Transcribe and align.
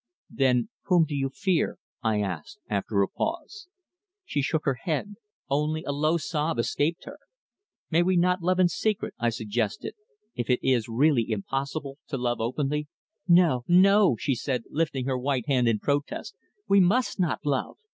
"Then 0.31 0.69
whom 0.85 1.05
do 1.05 1.13
you 1.13 1.29
fear?" 1.29 1.77
I 2.01 2.21
asked, 2.21 2.57
after 2.67 3.03
a 3.03 3.07
pause. 3.07 3.67
She 4.25 4.41
shook 4.41 4.65
her 4.65 4.73
head. 4.81 5.13
Only 5.47 5.83
a 5.83 5.91
low 5.91 6.17
sob 6.17 6.57
escaped 6.57 7.03
her. 7.05 7.19
"May 7.91 8.01
we 8.01 8.17
not 8.17 8.41
love 8.41 8.59
in 8.59 8.67
secret," 8.67 9.13
I 9.19 9.29
suggested, 9.29 9.93
"if 10.33 10.49
it 10.49 10.59
is 10.67 10.89
really 10.89 11.29
impossible 11.29 11.99
to 12.07 12.17
love 12.17 12.41
openly?" 12.41 12.87
"No, 13.27 13.63
no!" 13.67 14.15
she 14.17 14.33
said, 14.33 14.63
lifting 14.71 15.05
her 15.05 15.19
white 15.19 15.45
hand 15.47 15.67
in 15.67 15.77
protest. 15.77 16.33
"We 16.67 16.79
must 16.79 17.19
not 17.19 17.45
love. 17.45 17.77